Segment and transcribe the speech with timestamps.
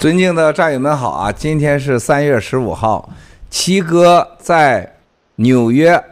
[0.00, 1.30] 尊敬的战友们好啊！
[1.30, 3.10] 今天是三月十五号，
[3.50, 4.94] 七哥在
[5.34, 6.02] 纽约，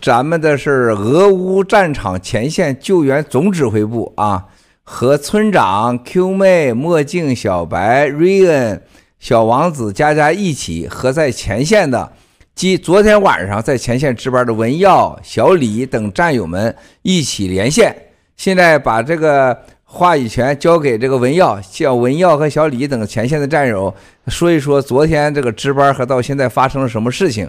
[0.00, 4.46] 咱们的是俄乌战场前线救援总指挥部啊，
[4.82, 8.82] 和村长 Q 妹、墨镜小白、瑞恩、
[9.20, 12.10] 小王子佳佳一起和在前线的，
[12.56, 17.94] 及昨天晚上在前线值班的文耀、小李等战友们一起连线，
[18.36, 19.56] 现在把这个。
[19.94, 23.94] 话语权交给这个文耀，叫文耀和小李等前线的战友
[24.28, 27.48] 说一说昨天这个值班和到现在发生了什么事情，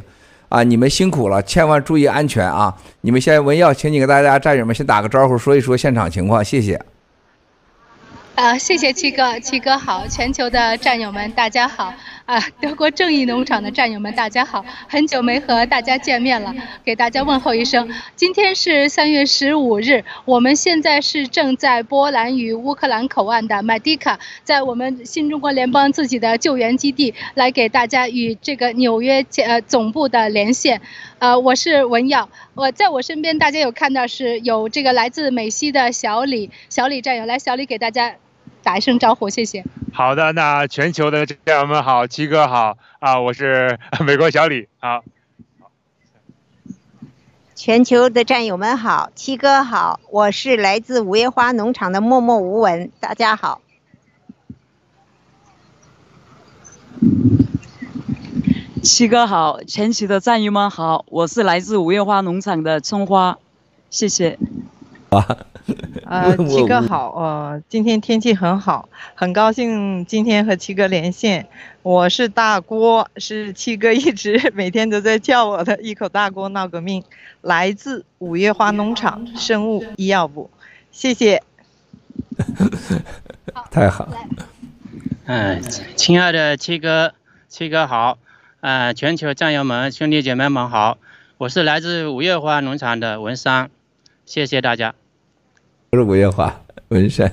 [0.50, 2.76] 啊，你们辛苦了，千万注意安全啊！
[3.00, 6.78] 你们先文耀，请你给大家战友们先打个招呼，说一说现场情况，谢谢。
[8.36, 11.94] 啊，谢谢七哥，七哥好，全球的战友们大家好。
[12.26, 14.64] 啊，德国正义农场的战友们，大家好！
[14.88, 17.94] 很久没和大家见面了，给大家问候一声。
[18.16, 30.80] 今天是三月十五日，我们现在是正在波兰与乌克兰口岸的麦迪卡，在我们新中国联邦自己的救援基地，来给大家与这个纽约呃总部的连线。
[31.20, 38.16] 呃，我是文耀，我在我身边，大家有看到是有这个来自美西的小李，小李战友，来，小李给大家。
[38.64, 39.64] 打一声招呼，谢谢。
[39.92, 45.04] 好的，那全球的战友们好，七哥好啊，我是 美国小李，好。
[47.56, 53.62] 全球的战友们好，七哥好，我是来自五月花农场的默默无闻，大家好。
[58.82, 63.38] 七哥好，全球的战友们好，我是来自五月花农场的春花，
[63.90, 64.38] 谢谢。
[65.16, 65.38] 啊。
[66.06, 71.48] 呃， 七哥好，呃，今天天气很好，很高兴今天和七哥连线。
[71.82, 77.04] 我是大锅，是七哥一直每天都在叫我的一口大锅闹革命，
[77.42, 80.50] 来自五月花农场生物医药部，
[80.92, 81.42] 谢谢。
[83.72, 84.18] 太好了。
[85.26, 85.62] 嗯，
[85.96, 87.14] 亲爱的七哥，
[87.48, 88.18] 七哥好，
[88.60, 90.98] 呃，全球战友们、兄弟姐妹们好，
[91.38, 93.70] 我是来自五月花农场的文山，
[94.26, 94.94] 谢谢大家。
[95.94, 96.52] 不是五月花，
[96.88, 97.32] 文山。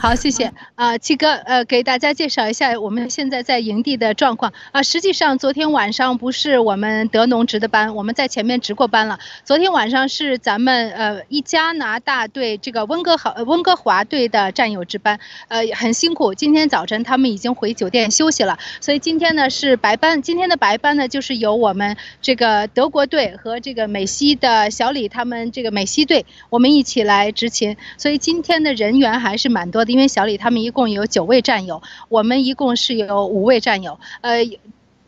[0.00, 0.52] 好，谢谢。
[0.76, 4.52] 啊，七哥，呃，给大家介绍一下我们现在在营地的状况。
[4.70, 9.18] 啊，实际上昨天晚上不是我们德农值的班，我们在前面值过班了。
[9.44, 16.32] 昨天晚上是咱们呃一加拿大队这个温哥华温哥华队的战友值班，呃，很辛苦。
[16.32, 20.22] 今天早晨他们已经回酒店休息了，所以今天呢是白班。
[20.22, 27.76] 今天的白班呢就是由我们这个德国队和这个美西的小李他们这个美西队，我们一起来执勤。
[27.96, 29.87] 所以今天的人员还是蛮多的。
[29.88, 33.98] 因为小李他们一共有九位战友，我们一共是有五位战友。
[34.20, 34.44] 呃，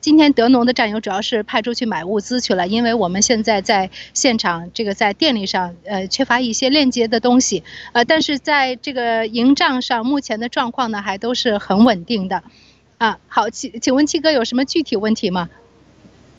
[0.00, 7.62] 今天德农的战友主要是派出去买物资去了，因为我们现在在现场这个在电力上呃缺乏一些链接的东西。
[7.92, 12.42] 呃，但是在这个营帐上，目前的状况呢还都是很稳定的。
[12.98, 15.48] 啊，好，请请问七哥有什么具体问题吗？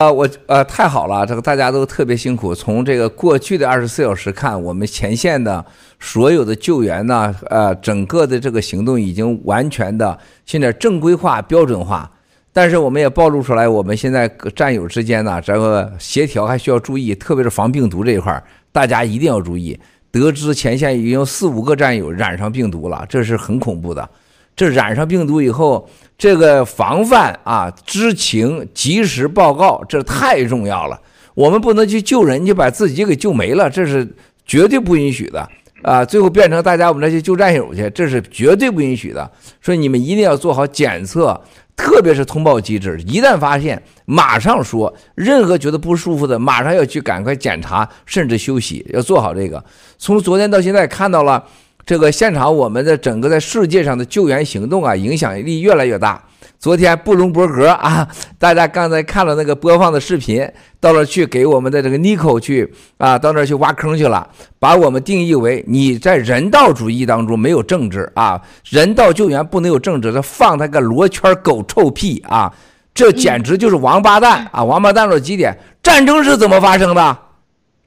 [0.02, 2.52] 啊，我呃太好了，这个大家都特别辛苦。
[2.52, 5.64] 从这个过去的二十四小时看，我们前线的
[6.00, 12.10] 所有的救援呢，呃，整个的这个行动已经完全的现在正规化、标准化。
[12.52, 18.42] 但是我们也暴露出来，我们现在战友之间呢，这个协调还需要注意，特别是防病毒这一块，
[18.72, 19.78] 大家一定要注意。
[20.10, 24.06] 得知前线已经有四五个战友染上病毒了，这是很恐怖的。
[24.54, 31.00] 这染上病毒以后，这个防范啊，知情及时报告，这太重要了。
[31.34, 34.06] 我们不能去救人，就把自己给救没了，这是
[34.44, 35.48] 绝对不允许的
[35.82, 36.04] 啊！
[36.04, 39.28] 最后变成大家我们再去救战友去，这是绝对不允许的。
[39.62, 41.40] 所以你们一定要做好检测，
[41.74, 44.92] 特别是通报机制，一旦发现，马上说。
[45.14, 49.64] 任何觉得不舒服的，马上要去赶快检查，甚至休息，要做好这个。
[49.96, 51.42] 从昨天到现在看到了。
[51.84, 56.22] 这个现场，我们的整个在世界上的救援行动啊，影响力越来越大。
[56.58, 58.06] 昨天布隆伯格啊，
[58.38, 60.48] 大家刚才看了那个播放的视频，
[60.78, 64.28] 到那去给我们的这个尼科去啊，到那去挖坑去了，
[64.60, 72.52] 把我们定义为你在人道主义当中没有政治啊，人道救援不能有政治，他放他个罗圈狗臭屁啊，
[72.94, 74.62] 这简直就是王八蛋啊！
[74.62, 77.18] 王八蛋到极点，战争是怎么发生的？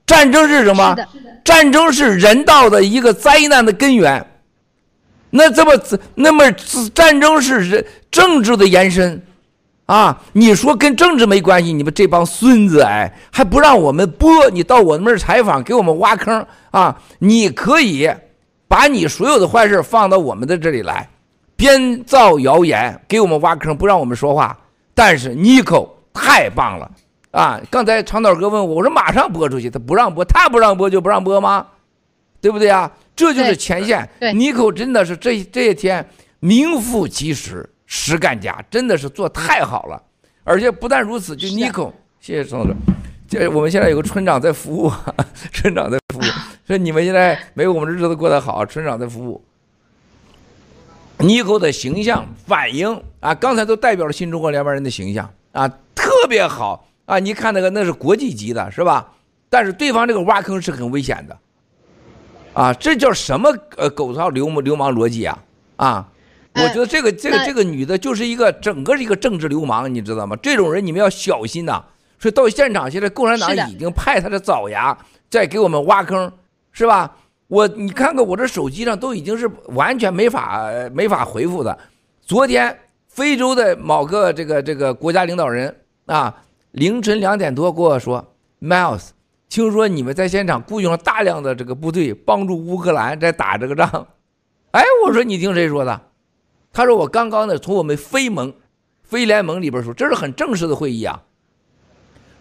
[0.06, 0.96] 战争是什么？
[1.44, 4.26] 战争是人道的一个灾难的根源。
[5.30, 5.72] 那这么
[6.16, 6.52] 那么
[6.94, 9.22] 战争是人政治的延伸
[9.86, 10.22] 啊？
[10.34, 11.74] 你说跟政治没关系？
[11.74, 14.50] 你们这帮孙子哎，还不让我们播？
[14.50, 16.98] 你到我们这儿采访，给我们挖坑啊？
[17.20, 18.10] 你可以
[18.68, 21.10] 把你所有的坏事放到我们的这里来，
[21.56, 24.58] 编造谣言，给我们挖坑，不让我们说话。
[24.94, 26.90] 但是尼克太棒了。
[27.36, 27.62] 啊！
[27.70, 31.68] 刚才长岛哥问我，我说马上播出去，他不让播，他不让播就不让播吗？
[32.40, 32.90] 对不对啊？
[33.14, 34.08] 这就是前线。
[34.20, 36.08] 对，妮蔻真的是这这些天
[36.40, 40.02] 名副其实，实干家，真的是做太好了。
[40.46, 41.92] 而且不但如此，就妮蔻，
[42.22, 42.74] 谢谢宋总。
[43.28, 44.92] 这我们现在有个村长在服务，
[45.52, 46.24] 村长在服务。
[46.66, 49.44] 所以你们现在没有我们日子过得好，村长在服务。
[51.18, 57.20] 妮蔻的形象反应啊，刚才都代表了新中国联邦人的形象啊，特别好啊！
[57.20, 59.12] 你看那个那是国际级的，是吧？
[59.50, 61.38] 但是对方这个挖坑是很危险的，
[62.54, 65.44] 啊，这叫什么呃狗操流流氓逻辑啊？
[65.78, 66.10] 啊，
[66.54, 70.36] 我觉得这个这个这个女的就是一个整个是一个政治流氓，你知道吗？
[70.42, 71.82] 这种人你们要小心呐！
[72.20, 74.98] 所以到现场，现在共产党已经派他的爪牙
[75.30, 76.32] 在给我们挖坑，
[76.72, 77.16] 是吧？
[77.48, 81.78] 我你看看我这手机上都已经是完全没法没法回复的。
[82.22, 82.76] 昨天
[83.08, 85.74] 非洲的某个这个这个国家领导人
[86.08, 86.34] 啊，
[86.76, 89.12] 凌晨两点多跟我说，Miles，
[89.48, 94.08] 听说你们在现场雇佣了大量的这个部队帮助乌克兰在打这个仗。
[94.72, 96.02] 哎，我说你听谁说的？
[96.74, 98.54] 他说我刚刚呢从我们非盟
[99.04, 101.24] 非联盟里边说，这是很正式的会议啊。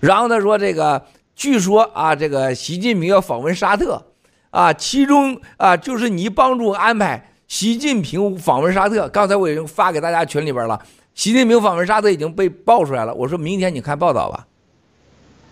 [0.01, 4.07] 然后他说这个据说啊，这个习近平要访问沙特。
[4.51, 9.09] 啊，其中啊，就是你帮助安排习近平访问沙特。
[9.09, 10.81] 刚才我已经发给大家群里边了，
[11.15, 13.15] 习近平访问沙特已经被爆出来了。
[13.15, 14.47] 我说明天你看报道吧。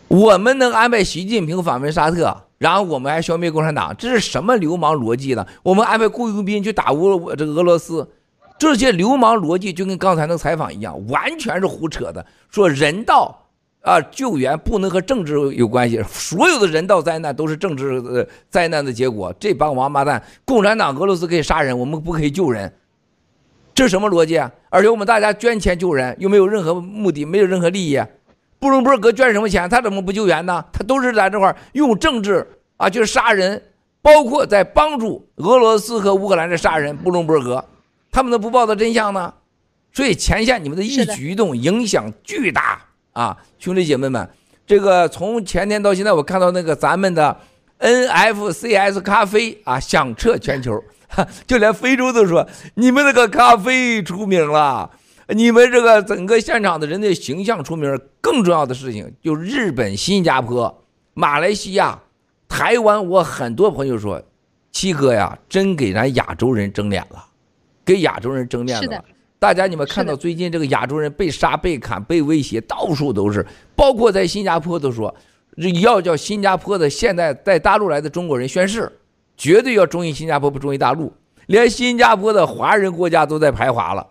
[0.09, 5.47] 我们能安排习近平访问沙特，然后我们还消灭共产党，这是什么流氓逻辑呢？
[5.62, 8.06] 我们安排雇佣兵去打乌这个俄罗斯，
[8.59, 12.26] 这些流氓逻辑就跟刚才那采访一样，完全是胡扯的。
[12.50, 13.38] 说人道。
[13.85, 19.35] 啊，救援不能和政治有关系，所有的人道灾难都是政治呃灾难的结果。
[19.41, 22.73] 这帮王八蛋，共产党、俄罗斯可以杀人，我们不可以救人，
[23.74, 24.50] 这是什么逻辑啊？
[24.70, 28.00] 而且我们大家捐钱救人，又没有任何目的，没有任何利益。
[28.58, 29.69] 布隆伯格捐什么钱？
[29.69, 30.64] 他怎么不救援呢？
[30.72, 32.46] 他都是在这块用政治
[32.76, 33.60] 啊，就是杀人，
[34.00, 36.96] 包括在帮助俄罗斯和乌克兰的杀人。
[36.96, 37.64] 布隆伯格，
[38.10, 39.32] 他们能不报道真相呢？
[39.92, 42.80] 所以前线你们的一举一动影响巨大。
[43.12, 44.26] 啊，兄弟姐妹们，
[44.66, 47.36] 这个从前天到现在，我看到那个咱们的
[47.78, 50.82] NFCS 咖啡啊响彻全球，
[51.47, 54.91] 就连非洲都说你们那个咖啡出名了，
[55.29, 57.99] 你们这个整个现场的人的形象出名。
[58.20, 61.99] 更重要的事情，就日本、新加坡、马来西亚、
[62.49, 64.23] 台湾，我很多朋友说，
[64.70, 67.25] 七哥呀，真给咱亚洲人争脸了，
[67.85, 69.05] 给亚洲人争面子了。
[69.41, 73.44] 大家，你们看到最近这个亚洲人被杀、被砍、被威胁，到处都是，
[73.75, 75.12] 包括在新加坡都说，
[75.82, 78.91] 要叫新加坡的现在在大陆来的中国人宣誓，
[79.43, 81.12] 绝对要忠于新加坡，不忠于大陆。
[81.47, 84.06] 连新加坡的华人国家都在排华了。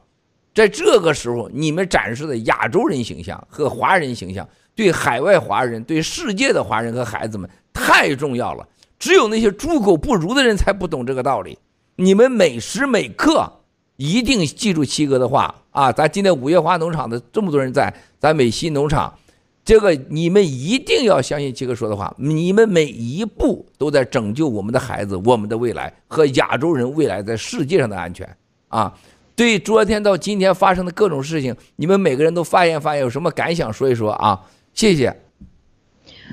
[0.54, 4.46] 在这个时候，你们展示的亚洲人形象和华人形象，
[4.76, 8.68] 对海外华人、对世界的华人和孩子们太重要了。
[9.00, 11.58] 只有那些猪狗不如的人才不懂这个道理。
[11.96, 13.50] 你们每时每刻。
[13.98, 15.92] 一定记住七哥的话啊！
[15.92, 19.14] 咱今天五月花农场的这么多人在，咱美西农场，
[19.64, 22.14] 这个你们一定要相信七哥说的话。
[22.18, 28.28] 你们每一步都在拯救我们的孩子、我们的未来和亚洲人未来在世界上的安全
[28.68, 28.94] 啊！
[29.34, 34.40] 对昨天到今天发生的各种事情，你们每个人都发言发言，有什么感想说一说啊？
[34.74, 35.16] 谢谢。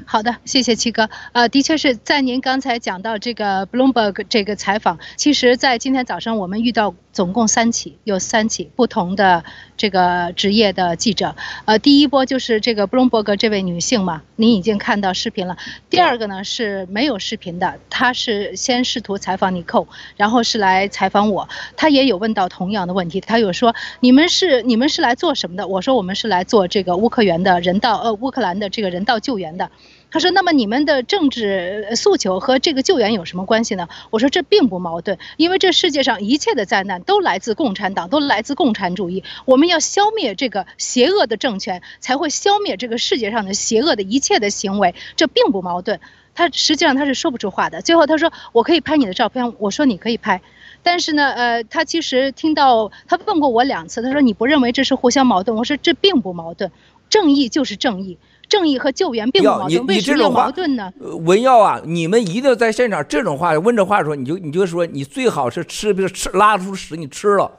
[0.04, 1.08] 好的，谢谢七哥。
[1.32, 9.42] 呃，的确是在您刚才讲到这个 Bloomberg 这个采访，其实，在今天早上我们遇到总共三起，有三起不同的
[9.76, 11.34] 这个职业的记者。
[11.64, 15.56] 呃，第一波就是这个布隆伯格这位女性嘛，您已经看到视频了。
[15.90, 21.48] 第二个呢是没有视频的，她是先试图采访尼寇，然后是来采访我。
[21.76, 25.66] 她也有问到同样的问题，她有说你们是你们是来做什么的？
[25.66, 29.68] 我说我们是来做这个乌克兰的人道呃乌克兰的这个人道救援的。
[30.11, 39.23] 他说：“那么你们的政治诉求和这个救援有什么关系呢？”我说：“这并不矛盾，因为这世界上一切的灾难都来自共产党，都来自共产主义。
[39.45, 46.00] 我们要消灭这个邪恶的政权，才会消灭这个世界上的邪恶的一切的行为，这并不矛盾。”
[46.35, 47.83] 他实际上他是说不出话的。
[47.83, 50.41] 最后他说：“我可以拍你的照片。”我说：“你可以拍。”
[50.85, 56.71] 但是呢，呃，他其实听到他问过我两次，他说：“你不认为这是互相矛盾？”我说：“这并不矛盾，
[57.11, 58.17] 正义就是正义。”
[58.49, 60.93] 正义和救援并不矛盾，为什么有矛盾呢？
[61.00, 67.50] 文耀啊，你们一定要在现场这种话问这话的时候，你就你就说你最好是吃，比如吃拉出屎你吃了。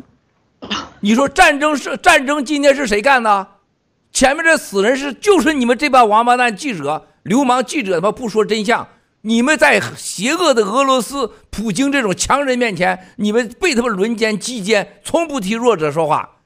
[1.02, 3.48] 你说战争是战争，今天是谁干的？
[4.12, 8.88] 前面这死人是就是你们这帮王八蛋记者、流氓记者，他妈不说真相。
[9.22, 16.38] 你们在邪恶的俄罗斯普京这种强人面前，你们被他们轮奸击奸，从不替弱者说话。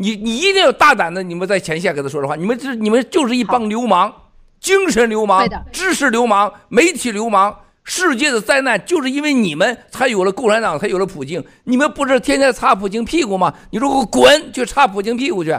[0.00, 4.14] 你你一定要大胆的，你们在前线跟他说的话，你们这你们就是一帮流氓，
[4.60, 11.44] 精神流氓、知识流氓、媒体流氓、世界的灾难就是因为你们才有了共产党，才有了普京。
[11.64, 13.52] 你们不是天天擦普京屁股吗？
[13.70, 15.58] 你说我滚去擦普京屁股去！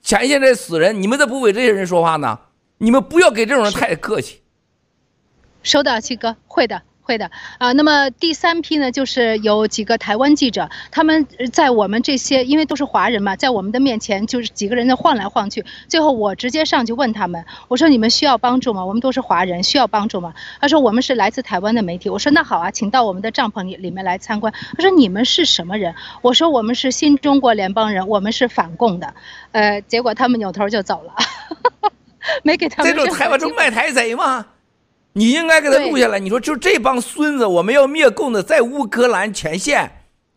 [0.00, 2.38] 前线这死人，你们都不为这些人说话呢？
[2.78, 4.42] 你们不要给这种人太客气。
[5.64, 6.80] 收到，七哥，会的。
[7.06, 18.84] 会的啊，那么第三批呢，就是有几个台湾记者，他们在我们这些，因为都是华人嘛，在我们的面前就是几个人在晃来晃去，最后我直接上去问他们，我说你们需要帮助吗？
[18.84, 20.34] 我们都是华人，需要帮助吗？
[20.60, 22.10] 他说我们是来自台湾的媒体。
[22.10, 24.52] 我说那好啊，请到我们的帐篷里里面来参观。
[24.76, 25.94] 他说你们是什么人？
[26.22, 29.14] 我说我们是新中国联邦人，我们是反共的。
[29.52, 31.14] 呃，结果他们扭头就走了，
[32.42, 32.92] 没给他们。
[32.92, 34.44] 这种台湾中卖台贼吗？
[35.16, 36.18] 你应该给他录下来。
[36.18, 39.90] 你说，就这帮孙子，我们要灭共的，在乌克兰前线，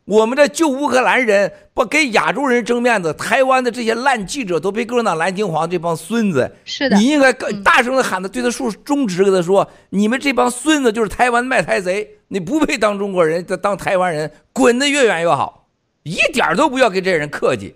[0.06, 6.56] 我们的救乌克兰人不给亚洲人争面子，台湾的这些烂记者都被共产党蓝金黄这帮孙子。
[6.64, 15.68] 是的，你应该大声的喊他，对他竖中指，跟他说：“你们这帮孙子就是台湾卖台贼，你不配当中国人，当台湾人，滚得越远越好，
[16.04, 17.76] 一点都不要跟这些人客气，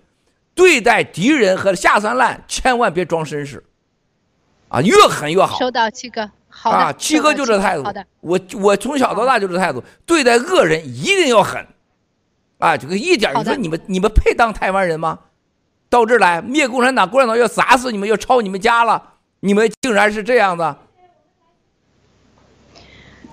[0.56, 3.62] 对待敌人和下三滥，千万别装绅士，
[4.70, 6.32] 啊，越狠越好。”收到，七哥。
[6.62, 7.84] 啊，七哥就这态度。
[7.84, 11.66] 好的，我我从小到大就这态度，对待恶人一定要狠，
[12.60, 15.20] 啊，这个一点，你说你们你们配当台湾人吗？
[15.90, 19.02] 到这儿来灭共产党，共产党要砸死你们，要抄你们家了，
[19.42, 20.78] 你们竟然是这样的。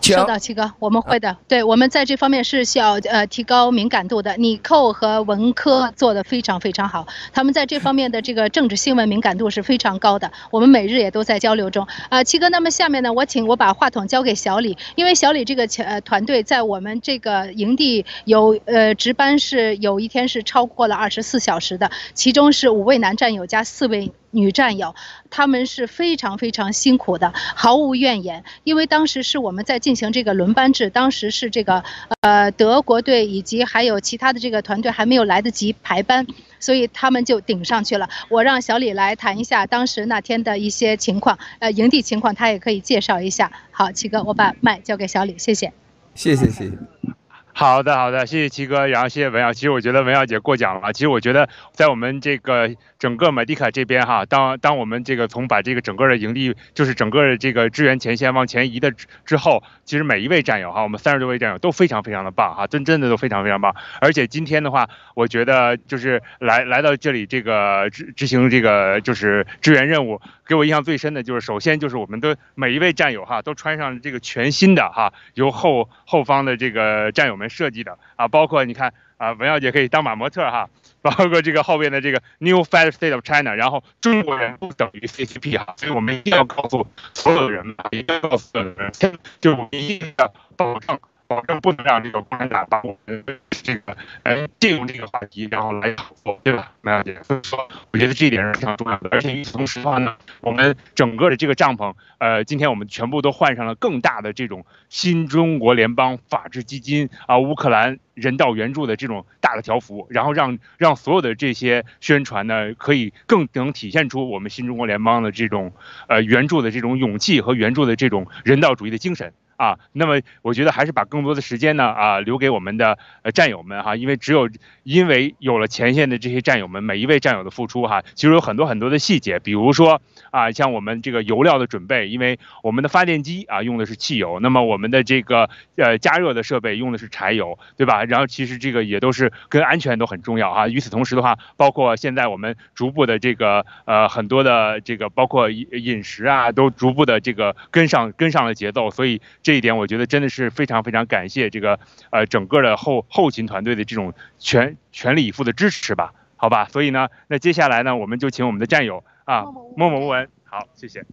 [0.00, 1.36] 收到，七哥，我们会的。
[1.46, 4.36] 对，我们在这方面是需要呃提高敏感度的。
[4.36, 10.32] 你寇和文科做的非常非常好，他们在这方面的这个政治新闻敏感度是非常高的。
[10.50, 11.84] 我们每日也都在交流中。
[11.84, 24.10] 啊、呃，七哥，那么下面呢，我请我把话筒交给小李，因为小李这个呃团队在我们这个营地有呃值班是有一天是超过了二十四小时的，其中是五位男战友加四位。
[24.30, 24.94] 女战友，
[25.30, 28.44] 他们是非常非常辛苦的，毫无怨言。
[28.64, 31.82] 因为当时是我们在进行这个轮班制，当时是这个
[32.20, 36.26] 呃德国队以及还有其他的这个团队还没有来得及排班，
[36.58, 38.08] 所以他们就顶上去了。
[38.28, 43.50] 我让小李来谈一下当时那天的一些情况，呃，营地情况，他也可以介绍一下。
[43.70, 45.72] 好，七哥，我把麦交给小李，谢谢。
[46.14, 47.19] 谢谢谢谢。
[47.60, 49.52] 好的好的，谢谢七哥，然后谢谢文耀。
[49.52, 50.94] 其实我觉得文耀姐过奖了。
[50.94, 52.74] 其实我觉得在我们这个。
[53.00, 58.92] 整个马蒂卡这边哈，当当我们这个从把这个整个的营地，就是整个的这个支援前线往前移的
[59.24, 63.74] 之后，其实每一位战友哈，我们三十多位战友都非常非常的棒哈，真真的都非常非常棒。
[64.02, 80.68] 而且今天的话，我觉得就是来来到这里这个执执行这个就是支援任务，给我印象最深的就是首先就是我们的每一位战友哈，都穿上这个全新的哈，由后后方的这个战友们设计的啊，包括你看啊，文耀姐可以当马模特哈。
[81.02, 88.92] 包括这个后边的这个 New Federal State of China，然后中国人不等于 CCP 哈，所以我们一定要告诉所有人，一定要告诉所有人，
[89.40, 90.98] 就是我们一定要保证。
[91.30, 97.22] 保证不能让这个共产党把我们这个呃借用这个话题，然后来炒作，对吧，梅小姐？
[97.22, 99.08] 所以说，我觉得这一点是非常重要的。
[99.12, 115.72] 而且与此同时的话呢，我们整个的这个帐篷，呃，今天我们全部都换上了更大的这种新中国联邦法治基金啊，乌克兰人道援助的这种大的条幅，然后让让所有的这些宣传呢，可以更能体现出我们新中国联邦的这种
[116.08, 119.32] 呃援助的这种勇气和援助的这种人道主义的精神。
[119.56, 124.48] 啊，那么我觉得还是把更多的时间呢啊留给我们的呃战友们哈，因为只有
[124.84, 130.00] 因为有了前线的这些战友们，每一位战友的付出哈，其实有很多很多的细节，比如说
[130.30, 137.99] 啊，像我们这个油料的准备，因为我们的发电机啊用的是汽油，那么我们的这个呃加热的设备用的是柴油，对吧？
[138.04, 140.68] 然后其实这个也都是跟安全都很重要啊。
[140.68, 149.20] 与此同时的话，包括现在我们逐步的这个呃很多的这个包括饮饮食啊，都逐步的这个跟上跟上了节奏，所以。
[149.42, 151.80] 这一点我觉得真的是非常非常感谢这个
[152.10, 159.44] 呃整个的后后勤团队的这种全全力以赴的支持吧，好吧，所以呢，那接下来呢，我们就请我们的战友啊，
[159.76, 161.04] 默默无闻，好，谢谢。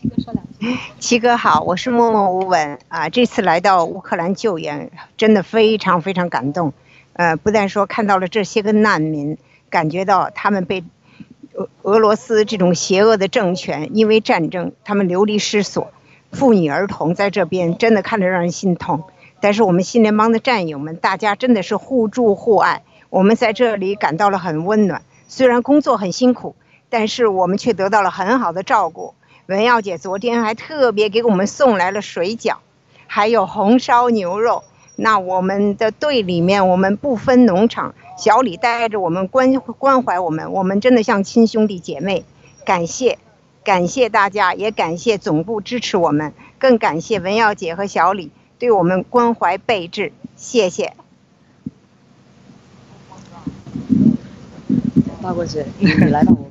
[0.00, 0.78] 七哥说两句。
[1.00, 6.72] 七哥好，我是默默无闻啊，这次来到乌克兰救援，真的非常非常感动，
[7.14, 9.38] 呃，不但说看到了这些个难民，
[9.70, 10.84] 感觉到他们被
[11.54, 15.90] 俄俄罗斯这种邪恶的政权因为战争，他们流离失所。
[16.30, 19.02] 妇女儿童在这边真的看着让人心痛，
[19.40, 25.02] 但是我们新联邦的战友们，大家真的是互助互爱，我们在这里感到了很温暖。
[25.26, 26.54] 虽然工作很辛苦，
[26.88, 29.14] 但是我们却得到了很好的照顾。
[29.48, 32.56] 文耀姐昨天还特别给我们送来了水饺，
[33.06, 34.62] 还有红烧牛肉。
[34.94, 42.26] 那我们的队里面，我们不分农场，小李带着我们关关怀我们，我们真的像亲兄弟姐妹。
[42.66, 43.16] 感谢。
[43.64, 46.34] 感谢大家，也感谢总部支持我们。
[46.58, 50.92] 更感谢文耀姐和小李对我们关怀备至，谢谢。
[55.22, 56.50] 大过姐，你来吧，我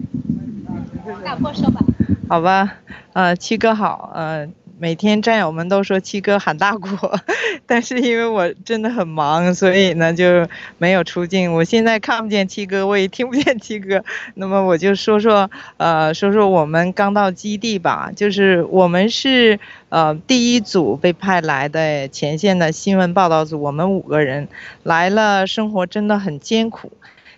[1.23, 1.81] 大过说吧。
[2.29, 2.75] 好吧，
[3.13, 4.47] 呃，七哥好，呃。
[4.79, 7.19] 每天战友们都说七哥喊大过，
[7.65, 10.47] 但是因为我真的很忙，所以呢就
[10.77, 11.51] 没有出镜。
[11.51, 14.03] 我现在看不见七哥，我也听不见七哥，
[14.35, 18.11] 那么我就说说，呃，说说我们刚到基地吧。
[18.15, 19.59] 就是我们是
[19.89, 24.47] 呃第一组被派来的前线的新闻报道组，我们五个人
[24.83, 26.91] 来了，生活真的很艰苦。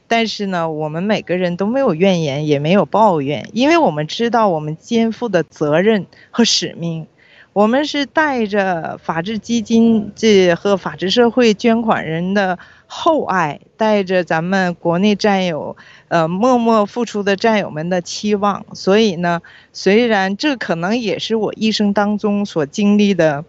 [0.09, 7.07] 但是呢，我们每个人都没有怨言，也没有抱怨，因为我们知道我们肩负的责任和使命。
[7.53, 15.75] 我们是带着法治基金这和法治社会捐款人的厚爱，带着咱们国内战友，
[16.09, 18.65] 呃，默默付出的战友们的期望。
[18.73, 19.41] 所以呢，
[19.73, 23.45] 虽然这可能也是我一生当中所经历的。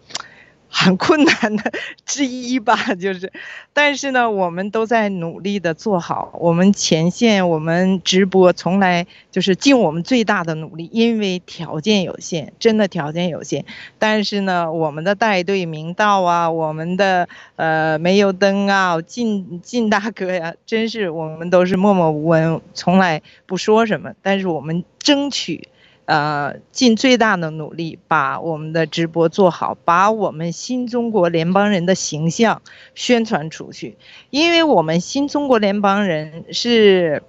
[0.72, 1.72] 很困难的
[2.06, 3.32] 之一吧，就是，
[3.72, 6.32] 但是呢，我们都在努力的做好。
[6.38, 13.64] 我们前线，我们直播，从来就是尽我们最大的努力，因为条件有限，真的条件有限。
[13.98, 24.12] 但是呢，我们的带队明道啊，我们的呃煤油灯啊，晋晋大哥呀，真是我们都是默默无闻，从来不说什么。
[24.22, 25.66] 但是我们争取。
[26.10, 32.62] 呃，尽最大的努力把我们的直播做好，把我们新中国联邦人的形象
[32.96, 33.96] 宣传出去。
[34.30, 37.22] 因为我们新中国联邦人是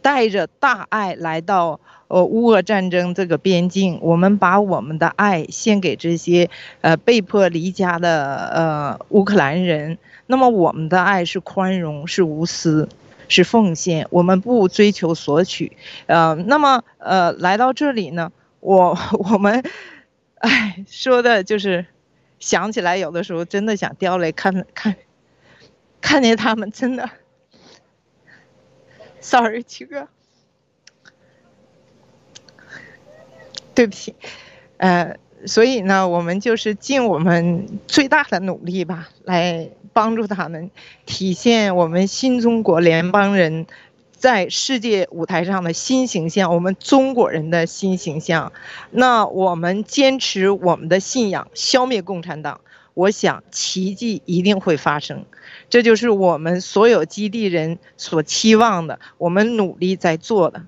[0.00, 6.48] 带着大爱来到呃乌俄战争这个边境，我们把我们的爱献给这些
[6.82, 9.98] 呃被迫离家的呃乌克兰人。
[10.28, 12.88] 那么我们的爱是宽容，是无私。
[13.28, 19.62] 是奉献，我们不追求索取，呃，那么呃，来到这里呢，我 我们，
[20.38, 21.86] 哎，说的就是，
[22.38, 24.96] 想起来有的时候真的想掉泪，看看，
[26.00, 27.10] 看见他们真的
[29.20, 30.08] ，sorry，七哥，
[33.74, 34.14] 对不起，
[34.78, 35.16] 呃。
[35.46, 40.70] 所以呢，我们就是尽我们最大的努力吧，来帮助他们
[41.04, 43.66] 体现我们新中国联邦人
[44.12, 48.52] 在世界舞台上的新形象，我们中国人的新形象。
[48.92, 52.60] 那我们坚持我们的信仰，消灭共产党，
[52.94, 55.24] 我想奇迹一定会发生。
[55.68, 60.62] 这就是我们所有基地人所期望的，我们努力在做的。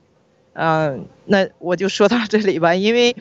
[0.54, 3.14] 嗯，那我就说到这里吧，因为。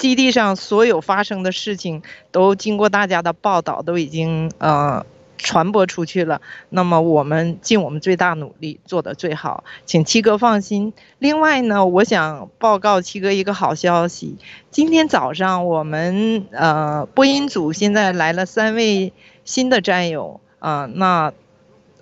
[0.00, 5.04] 基地上所有发生的事情都经过大家的报道，都已经呃
[5.36, 6.40] 传播出去了。
[6.70, 10.94] 那么我们尽我们最大努力做得最好，请七哥放心。
[11.18, 14.38] 另外呢，我想报告七哥一个好消息：
[14.70, 19.12] 今天早上我们呃播音组现在来了三位
[19.44, 21.32] 新的战友啊、呃，那。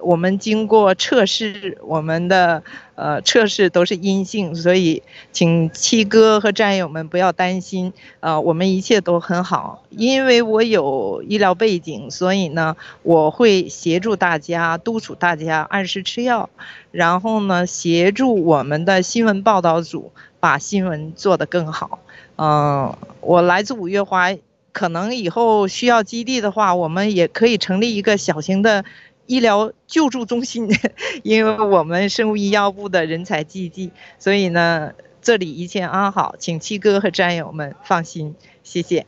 [0.01, 2.63] 我们经过测试，我们的
[2.95, 9.83] 呃测试都是阴性，所以请七哥和战友们不要担心，呃，我们一切都很好。
[9.91, 16.49] 因为我有医疗背景，所以呢，我会协助大家，督促大家按时吃药，
[16.91, 21.99] 然后呢，协助我们的新闻报道组把新闻做得更好。
[22.37, 24.29] 嗯、呃，我来自五月花，
[24.73, 28.85] 可能以后需要基地的话，我们也可以成立一个小型的。
[29.29, 30.69] 医疗救助中心，
[31.23, 39.07] 因为我们生物医药部的人才济济，所以呢，这里一切安好，请七哥和战友们放心，谢谢。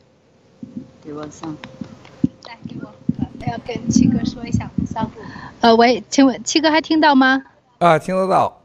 [1.03, 1.57] 给我上。
[2.47, 2.93] 来，给我，
[3.47, 5.11] 要跟七哥说一下上。
[5.59, 7.43] 呃，喂，请问七哥还听到吗？
[7.79, 8.60] 啊，听得到。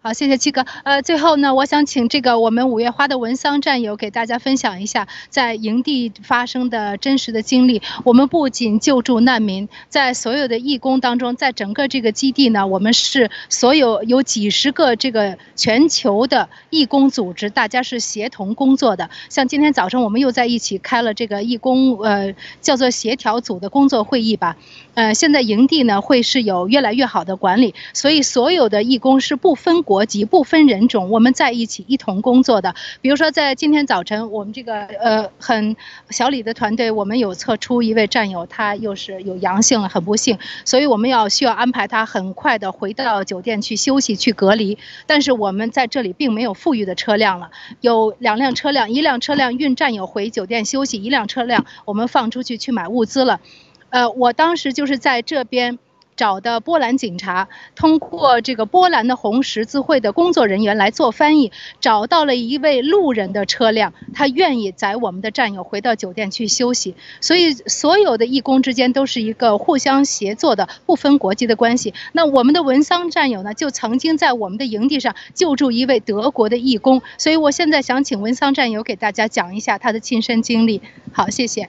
[0.00, 0.64] 好，谢谢七哥。
[0.84, 7.82] 呃，最后呢，我想请这个我们五月花的文桑战友给大家分享一下在营地发生的真实的经历。
[8.04, 19.10] 我们不仅救助难民，在所有的义工当中，在整个这个基地呢，我们是所有有几十个这个全球的义工组织，大家是协同工作的。
[19.28, 24.56] 像今天早上我们又在一起开了这个义工，呃，叫做协调组的工作会议吧。
[24.94, 32.74] 呃，现在营地呢会是有越来越好的管理，所以所有的义工是不分国籍、不分人种，我们在一起一同工作的。
[33.00, 35.74] 比如说，在今天早晨，我们这个呃很
[36.10, 44.76] 小李的团队，我们有测出一位战友，他又是有阳性了，很不幸，所以我们要需要安排他很快的回到酒店去休息、去隔离。
[45.06, 53.40] 但是我们在这里并没有富裕的车辆了，有两辆车辆，一辆车辆运战友回酒店休息，一辆车辆我们放出去去买物资了。
[53.88, 55.78] 呃，我当时就是在这边，
[56.18, 66.96] 找的波兰警察，通过这个波兰的红十字会的工作人员来做翻译，找到了一位路人的车辆，他愿意载我们的战友回到酒店去休息。
[67.20, 71.94] 所以，所有的义工之间都是一个互相协作的、不分国籍的关系。
[72.12, 77.00] 那我们的文桑战友呢，就曾经在我们的营地上救助一位德国的义工。
[77.16, 80.82] 所以我现在想请文桑战友给大家讲一下他的亲身经历。
[81.12, 81.68] 好，谢谢。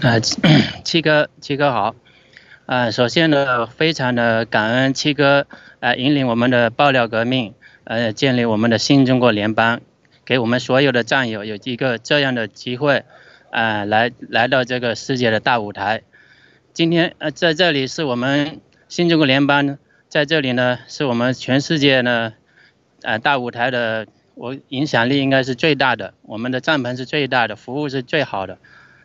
[0.00, 1.96] 呃，七哥，七哥好。
[2.66, 5.48] 呃，首先呢，非常的感恩七哥，
[5.80, 9.80] 呃，引领我们的爆料革命，呃，建立我们的新中国联邦，
[10.24, 13.04] 给我们所有的战友有一个这样的机会，
[13.50, 16.02] 呃，来来到这个世界的大舞台。
[16.72, 22.34] 今天呃，在这里是我们新中国联邦，在这里呢，是我们全世界呢，
[23.02, 24.06] 呃，大舞台的，
[24.36, 28.58] 我影响力应该是最大的，我们的帐篷是最大的，服务是最好的。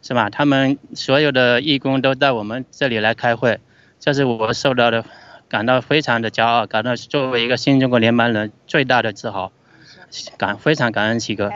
[0.03, 0.29] 是吧？
[0.29, 3.61] 他们所有的义工都到我们这里来开会，
[4.01, 5.05] 这是我受到的，
[5.47, 9.53] 感到非常的骄傲，感到作为一个新中国联邦人最大的自豪，
[10.37, 11.51] 感非常感恩七哥。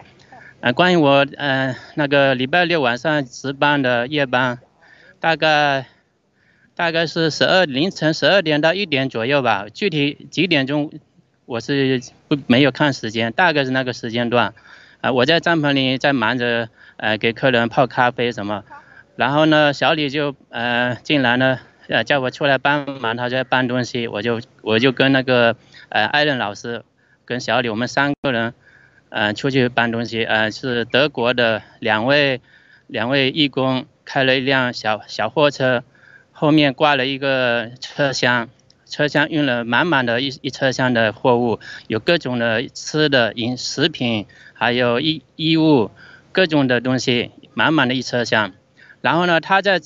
[0.61, 4.59] 呃，关于我呃那个礼拜六晚上值班的夜班，
[5.19, 5.85] 大概
[6.73, 10.89] 大概是十二凌晨十二点到一点左右吧，具体几点钟
[11.45, 14.53] 我是不没有看时间，大概是那个时间段。
[14.99, 18.63] 啊，我在帐篷里在忙着，呃，给客人泡咖啡什么，
[19.15, 25.55] 然后呢，小李就呃进来呢，呃叫我出来帮忙，他在搬东西，我就我就跟那个
[25.89, 26.83] 呃艾伦老师
[27.25, 28.53] 跟小李我们三个人，
[29.09, 32.41] 呃出去搬东西，呃是德国的两位
[32.87, 35.83] 两位义工开了一辆小小货车，
[36.31, 38.49] 后面挂了一个车厢。
[38.89, 45.91] 车厢运了满满的一一车厢的货物，有各种的吃的饮食品，还有衣衣物，
[46.37, 48.53] 各种的东西，满满的一车厢。
[49.01, 49.81] 然后呢，他在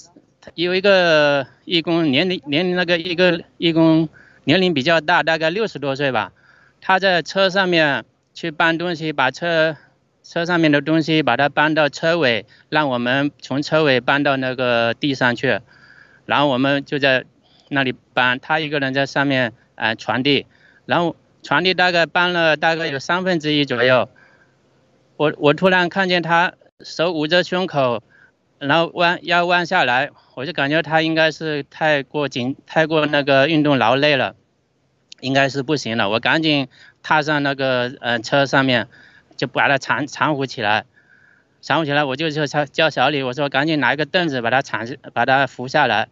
[0.54, 4.10] 有一个义工年龄年龄那个一个义工
[4.44, 6.34] 年龄比较大，大概六十多岁吧。
[6.82, 9.78] 他在车上面去搬东西，把车
[10.24, 15.62] 车上面的东西把它搬到车尾，让我们从车尾搬到那个地上去。
[16.26, 17.24] 然后我们就在。
[17.74, 20.46] 那里搬，他一个人在上面呃传递，
[20.86, 24.10] 然后传递大概搬了大概有三分之一左右，
[25.22, 28.02] 我我突然看见他手捂着胸口，
[28.58, 34.36] 然后弯腰弯下来，我就感觉他应该是太过紧，太过那个运动劳累了，
[35.20, 36.10] 应该是不行了。
[36.10, 36.70] 我赶紧
[37.04, 38.88] 踏上那个呃车上面，
[39.38, 40.86] 就把他搀搀扶起来，
[41.62, 46.08] 搀扶起来，我就叫叫小李，我说赶紧拿一个凳子把他搀把他扶下来。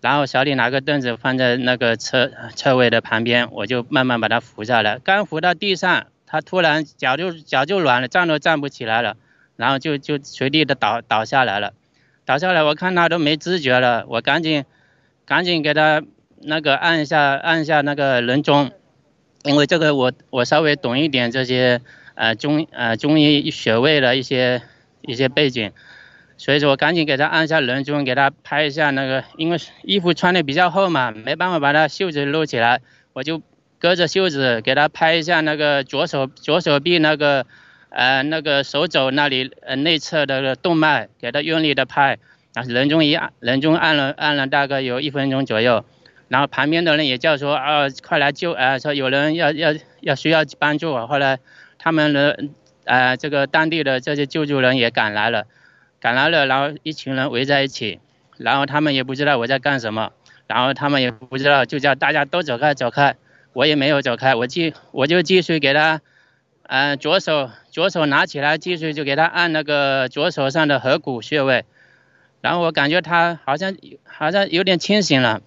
[0.00, 4.98] 然后小李拿个凳子放在那个车车尾的旁边，我就慢慢把他扶下来。
[4.98, 9.16] 刚扶到地上，他突然脚就脚就软了，站都站不起来了，
[9.54, 11.74] 然后就就随地的倒倒下来了。
[12.24, 14.64] 倒下来，我看他都没知觉了，我赶紧
[15.24, 16.02] 赶紧给他
[16.40, 18.72] 那个按一下按一下那个人中，
[19.44, 21.80] 因为这个我我稍微懂一点这些
[22.16, 24.60] 呃中呃中医穴位的一些
[25.02, 25.70] 一些背景。
[26.36, 32.80] 所以说我赶紧给他按一下人中，给他拍一下那个，因为衣服穿的比较厚嘛，没办法把他袖子露起来，
[33.12, 33.40] 我就
[33.78, 37.46] 隔着袖子给他拍一下那个左手左手臂那个，
[37.90, 42.18] 呃那个手肘那里呃内侧的动脉，给他用力的拍，
[42.54, 45.84] 然后人中一按，人中按了按了大概有一分钟左右，
[46.28, 51.38] 然后旁边的人也叫说啊快来救啊，说有人要要要需要帮助，后来
[51.78, 52.38] 他们的
[52.84, 55.44] 呃这个当地的这些救助人也赶来了。
[56.00, 57.98] 赶来了，然后一群人围在一起，
[58.36, 60.12] 然后他们也不知道我在干什么，
[60.46, 63.16] 然后他们也不知道，就叫大家都走开走开，
[63.54, 66.02] 我也没有走开，我继我就继续给他，
[66.64, 71.64] 嗯、呃，左手左手拿起来，继续就给他按那个左手上的合谷穴位，
[72.42, 75.40] 然后我感觉他好像好像有点清醒了，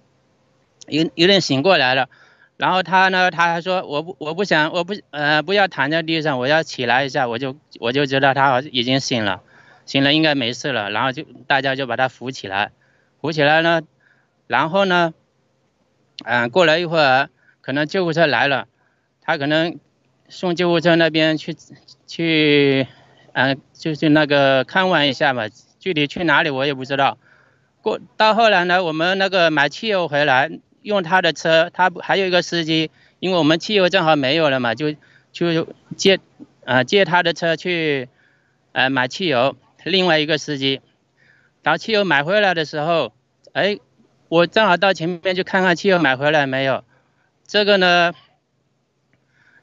[0.88, 2.08] 有有点醒过来了，
[2.56, 9.42] 然后他呢，他还说我不我不想我不呃不要躺在地上，我要起来一下，我就我就知道他好像已经醒了。
[9.84, 12.72] 醒了，应该没事了，然后就大家就把他扶起来，
[13.22, 13.80] 扶起来呢，
[14.46, 15.14] 然后呢，
[16.26, 17.30] 嗯、过了一会儿，
[17.68, 18.66] 可能救护车来了，
[19.20, 19.78] 他可能
[20.30, 21.54] 送救护车那边去
[22.06, 22.86] 去，
[23.34, 27.18] 嗯、就是那个看望一下嘛，具体去哪里我也不知道。
[27.82, 30.50] 过到后来呢，我们那个买汽油回来，
[30.80, 34.94] 用他的车，他还有一个司机，因为我们汽油正好没有了嘛，就
[35.30, 36.16] 就借
[36.64, 38.08] 啊、呃、借他的车去，
[38.72, 39.56] 呃买汽油。
[39.84, 40.80] 另外一个司机，
[41.62, 43.12] 然后汽油买回来的时候，
[43.52, 43.78] 哎，
[44.30, 46.82] 我正好到前面去看看汽油买回来没有。
[47.48, 48.12] 这个呢，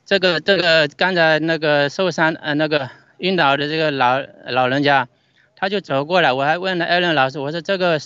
[0.05, 5.07] 这个这个刚才那个受伤呃那个晕倒的这个老老人家，
[5.55, 7.99] 他就走过来，我还问了艾伦老师，我说这个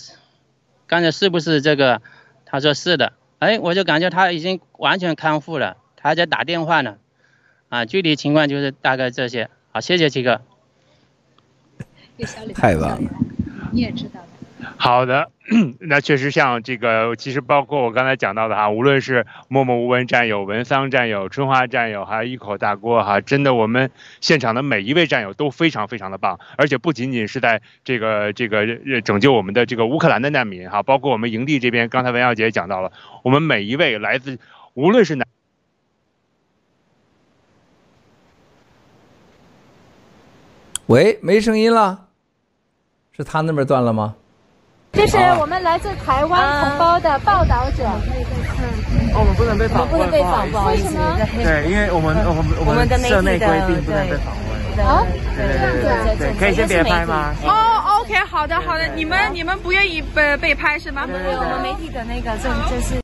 [0.86, 2.02] 刚才是不是这个？
[2.44, 6.98] 他说是的，哎，我就感觉他已经完全康复了，他还在打电话呢，
[7.70, 9.48] 啊，具体情况就是大概这些。
[9.72, 10.42] 好，谢谢七哥。
[12.54, 13.10] 太棒了，
[13.72, 14.20] 你也知道。
[14.82, 15.30] 好的，
[15.80, 23.90] 那确实像这个，其实包括我刚才讲到的哈，无论是默默无闻战友、文桑战友、春花战友，还有一口大锅哈，真的我们
[24.22, 32.90] 现场的每一位战友都非常非常的棒，而且不仅仅是在这个这个拯救我们的这个乌克兰的难民哈，包括我们营地这边，刚才文耀姐也讲到了，
[33.22, 34.38] 我们每一位来自
[34.72, 35.26] 无论是哪，
[40.86, 42.08] 喂，没声音了，
[43.12, 44.16] 是他那边断了吗？
[45.00, 47.84] 这是我们来自台湾同胞的报道者。
[49.12, 51.16] 哦，我们不能被访问，不能被访问，为什么？
[51.42, 54.50] 对，因为我们我们我们社内规定不能被访问。
[54.86, 57.32] 哦，对对对，可以先别拍吗？
[57.44, 61.06] 哦，OK，好的好的，你们你们不愿意被被拍是吗？
[61.06, 63.00] 对，我们媒体的那个这这是。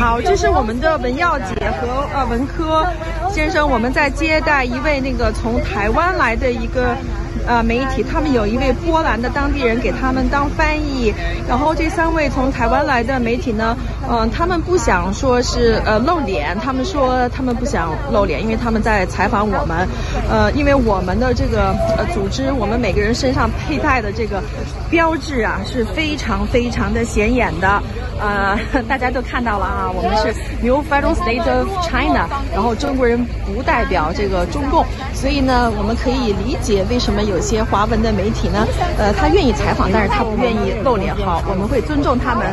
[0.00, 2.84] 好，这是我们的文耀姐和呃文科
[3.30, 6.96] 先生，我们在接待一位那个从台湾来的一个。
[7.46, 11.12] 呃，媒体他们有一位波兰的当地人给他们当翻译，
[11.48, 13.76] 然后这三位从台湾来的媒体呢，
[14.08, 19.88] 嗯、呃，他们不想说是呃露脸，他们说他们不想露脸，因为他们在采访我们，
[20.28, 24.42] 呃，因为我们的这个呃组织，我们每个人身上佩戴的这个
[24.90, 27.82] 标志啊是非常非常的显眼的，
[28.20, 37.20] 呃， 大家都看到了啊，我们是 New Federal State of China，然后中国人不代表这个中共，所以呢，我们可以理解为什么。
[37.30, 38.66] 有些华文的媒体呢，
[38.98, 41.14] 呃，他愿意采访，但是他不愿意露脸。
[41.14, 42.44] 好，我们会尊重他们。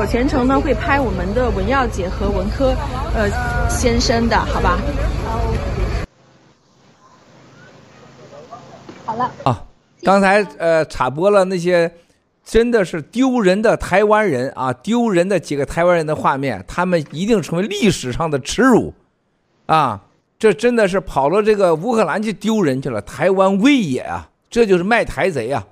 [0.00, 2.74] 我全程呢会拍我们的文耀姐和文科，
[3.14, 3.28] 呃，
[3.68, 4.78] 先生的，好吧？
[9.04, 9.30] 好了。
[9.44, 9.62] 啊，
[10.02, 11.92] 刚才呃插播了那些
[12.42, 18.94] 真的是丢人的台湾人啊，丢人的几个台湾人的画面，他们一定成为历史上的耻辱，
[19.66, 20.00] 啊。
[20.42, 24.28] 这真的是跑到这个乌克兰去丢人去了，台湾为也啊！
[24.50, 25.64] 这就是卖台贼啊！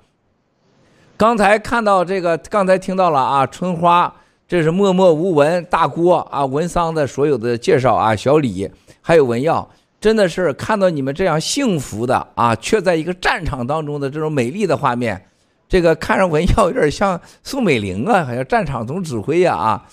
[1.17, 4.15] 刚才看到这个，刚才听到了啊，春花，
[4.47, 15.21] 这是默默无闻大郭啊，文桑的所有的介绍啊，小李还有文耀，真的是看到你们这样幸福的啊，却在一个战场当中的这种美丽的画面，
[15.67, 19.85] 这个看着文耀有点像宋美龄啊，好像战场总指挥呀啊，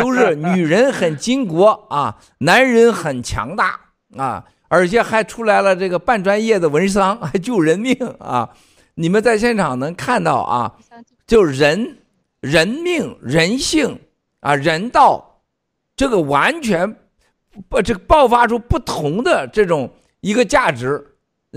[0.00, 3.78] 都是女人很巾帼啊，男人很强大。
[4.16, 8.50] 啊，而且还出来了这个半专业的文商，还救人命啊！
[8.94, 10.74] 你们在现场能看到啊，
[11.26, 11.98] 就人、
[12.40, 13.98] 人命、人性
[14.40, 15.40] 啊，人道，
[15.96, 16.94] 这个完全
[17.68, 21.14] 不这个爆发出不同的这种一个价值，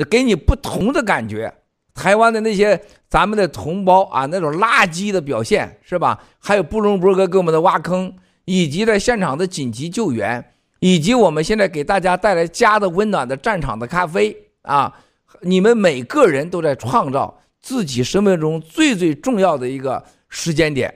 [0.09, 1.53] 给你不同的感觉。
[1.93, 6.21] 台湾的那些咱们的同胞啊，那种垃圾的表现是吧？
[6.39, 8.13] 还有布隆伯格给我们的挖坑，
[8.45, 10.53] 以及在现场的紧急救援。
[10.85, 14.95] 以及我们现在给大家带来家的温暖的战场的咖啡啊，
[15.41, 20.93] 你们每个人都在创造自己生命中最最重要的一个时间点，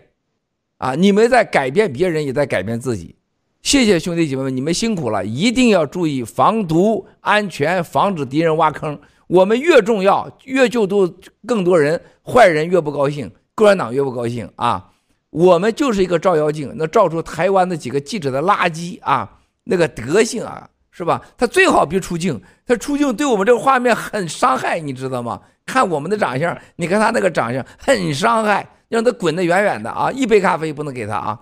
[0.77, 3.15] 啊，你们在改变别人，也在改变自己。
[3.63, 8.99] 谢谢兄弟姐妹们，你们辛苦了，一定要注意防毒安全，防止敌人挖坑。
[9.25, 11.11] 我们越重要，越救助
[11.47, 14.91] 更多人，坏人越不高兴，共产党越不高兴啊。
[15.31, 19.37] 我们就是一个照妖镜，能照出台湾的几个记者的垃圾啊。
[19.69, 21.21] 那个德性啊，是吧？
[21.37, 25.39] 他最好别出镜，他出镜对我们这个画面很伤害，你知道吗？
[25.65, 30.11] 看我们的长相，你看他那个长相很伤害，让他滚得远远的啊！
[30.11, 31.39] 一杯咖啡不能给他啊！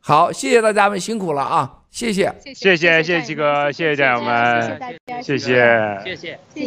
[0.00, 1.78] 好，谢谢大家们辛苦了啊！
[1.90, 6.66] 谢谢，谢谢，谢谢七哥，谢谢战友们，谢谢大家，谢谢，谢谢，谢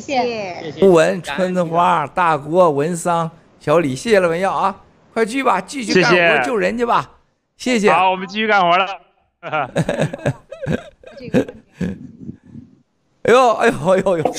[0.71, 0.79] 谢。
[0.79, 3.29] 不闻春花大锅文桑
[3.59, 4.75] 小李，谢谢了文耀啊！
[5.13, 7.11] 快去吧，继续干活救人去吧！
[7.57, 7.91] 谢谢。
[7.91, 8.87] 好，我们继续干活了。
[13.23, 14.35] 哎呦哎呦哎呦呦！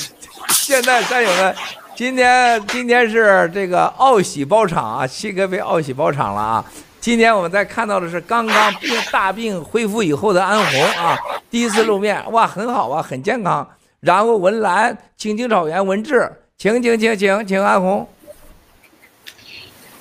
[0.49, 1.55] 现在战友们，
[1.95, 6.65] 今天今天是这个奥喜包场啊，七哥被奥喜包场了啊！
[6.99, 11.17] 今天我们在看到的是刚刚病大病恢复以后的安红啊，
[11.49, 13.67] 第一次露面，哇，很好啊，很健康。
[13.99, 18.07] 然后文兰、青青草原文志，请请请请请安红。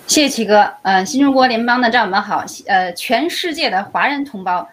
[0.07, 4.67] 谢谢七哥，嗯、呃，新中国联邦的战友们好，呃，全世界的华人同胞。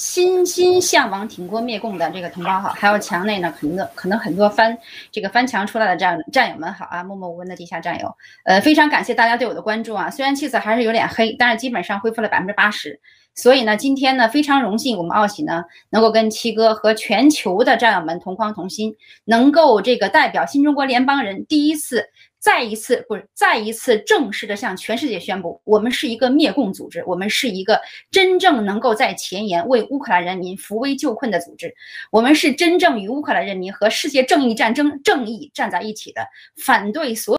[0.00, 4.74] 心心向往挺过灭共的这个同胞好，还有墙内呢，可能可能很多翻
[5.12, 12.98] 这个翻墙出来的战战友们好啊，默默无闻的地下战友，呃，非常感谢大家对我的关注啊，虽然气色还是有点黑，但是基本上恢复了百分之八十，
[13.34, 22.06] 所以呢，今天呢非常荣幸，我们奥喜呢能够跟七哥和全球的战友们同框同心，能够这个代表新中国联邦人第一次
[22.40, 31.72] 再一次不是再一次正式的向全世界宣布，我们是一个灭共组织，我们是一个真正能够在前沿为乌克兰人民扶危救困的组织，
[32.10, 36.26] 我们是真正与乌克兰人民和世界正义战争正义站在一起的，
[36.56, 37.28] 反对所。